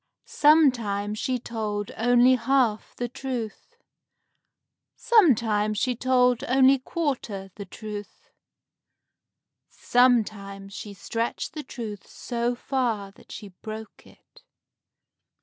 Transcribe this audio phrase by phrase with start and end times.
[0.25, 3.75] Sometimes she told only half the truth;
[4.95, 8.31] sometimes she told only quarter the truth;
[9.69, 14.41] sometimes she stretched the truth so far that she broke it.